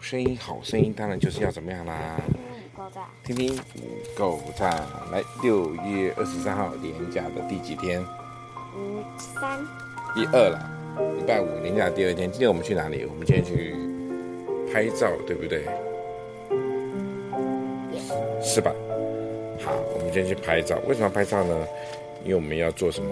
[0.00, 2.16] 声音，好声音当然就是要怎么样啦？
[3.24, 4.70] 听听五够赞。
[5.12, 8.04] 来，六月二十三号连假的第几天？
[8.76, 9.58] 嗯，三。
[10.14, 10.70] 第二啦，
[11.16, 12.30] 礼拜五连假的第二天。
[12.30, 13.04] 今天我们去哪里？
[13.04, 13.74] 我们今天去
[14.72, 15.64] 拍照，对不对？
[18.40, 18.72] 是吧？
[19.64, 20.78] 好，我们今天去拍照。
[20.88, 21.66] 为什么拍照呢？
[22.24, 23.10] 因为我们要做什么？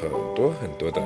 [0.00, 1.00] 很多很多的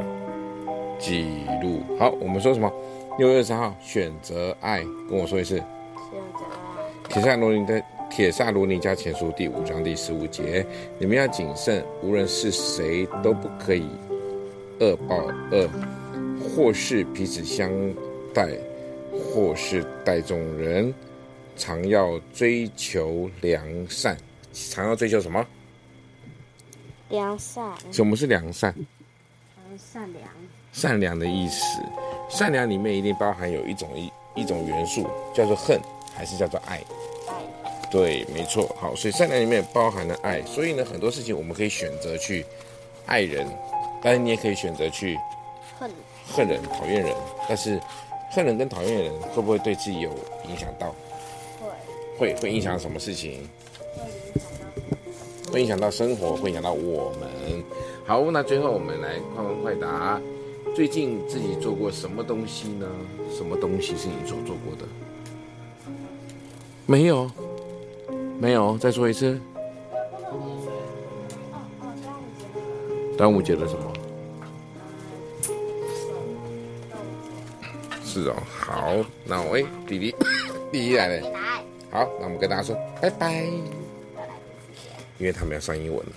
[0.98, 1.82] 记录。
[1.98, 2.72] 好，我们说什么？
[3.18, 4.80] 六月二十三号，选择爱，
[5.10, 5.56] 跟我说一次。
[5.56, 5.64] 选
[6.38, 7.08] 择爱。
[7.08, 10.64] 帖撒罗尼的帖撒罗尼加前书第五章第十五节，
[11.00, 13.88] 你们要谨慎，无论是谁都不可以
[14.78, 15.16] 恶报
[15.50, 15.68] 恶，
[16.38, 17.68] 或是彼此相
[18.32, 18.56] 待，
[19.12, 20.94] 或是待众人。
[21.56, 24.16] 常要追求良善，
[24.52, 25.44] 常要追求什么？
[27.08, 27.68] 良善。
[27.90, 28.72] 什么是良善？
[29.76, 30.22] 善良。
[30.72, 31.82] 善良的意思，
[32.28, 35.80] 善良里面一定包含有一种一一种元素，叫做恨，
[36.14, 36.82] 还是叫做爱？
[37.26, 37.34] 爱。
[37.90, 38.74] 对，没错。
[38.78, 42.44] 好，所以善良里面包含了爱，所以呢，很多事情我们可以选择去
[43.06, 43.46] 爱人，
[44.02, 45.18] 但是你也可以选择去
[45.78, 45.90] 恨
[46.26, 47.14] 恨人、讨厌人。
[47.48, 47.80] 但是
[48.30, 50.10] 恨人跟讨厌人会不会对自己有
[50.48, 50.94] 影响到？
[52.18, 53.48] 会会影响什么事情？
[55.50, 57.64] 会影响到生活，会影响到我们。
[58.04, 60.20] 好，那最后我们来快问快答。
[60.78, 62.86] 最近自己做过什么东西呢？
[63.36, 64.86] 什么东西是你所做过的？
[66.86, 67.28] 没有，
[68.38, 68.78] 没有。
[68.78, 69.40] 再说一次。
[73.16, 73.92] 端午节的什么？
[78.04, 78.36] 是哦。
[78.48, 78.94] 好，
[79.24, 80.14] 那我哎，弟弟，
[80.70, 81.28] 弟弟来了。
[81.90, 83.42] 好，那我们跟大家说拜拜，
[85.18, 86.12] 因为他们要上英文了。